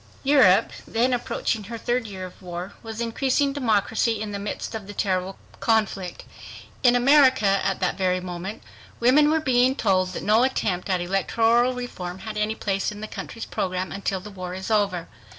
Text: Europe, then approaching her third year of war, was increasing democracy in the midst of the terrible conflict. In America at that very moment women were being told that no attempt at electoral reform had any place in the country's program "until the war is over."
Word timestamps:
Europe, 0.23 0.71
then 0.87 1.13
approaching 1.13 1.65
her 1.65 1.77
third 1.77 2.07
year 2.07 2.25
of 2.25 2.41
war, 2.41 2.73
was 2.81 2.99
increasing 2.99 3.53
democracy 3.53 4.19
in 4.19 4.31
the 4.31 4.39
midst 4.39 4.73
of 4.73 4.87
the 4.87 4.95
terrible 4.95 5.37
conflict. 5.59 6.23
In 6.81 6.95
America 6.95 7.61
at 7.63 7.79
that 7.81 7.99
very 7.99 8.19
moment 8.19 8.63
women 8.99 9.29
were 9.29 9.39
being 9.39 9.75
told 9.75 10.13
that 10.13 10.23
no 10.23 10.41
attempt 10.41 10.89
at 10.89 11.01
electoral 11.01 11.75
reform 11.75 12.17
had 12.25 12.35
any 12.35 12.55
place 12.55 12.91
in 12.91 13.01
the 13.01 13.07
country's 13.07 13.45
program 13.45 13.91
"until 13.91 14.19
the 14.19 14.31
war 14.31 14.55
is 14.55 14.71
over." 14.71 15.07